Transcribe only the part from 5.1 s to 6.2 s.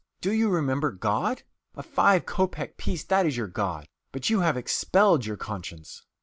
your conscience!"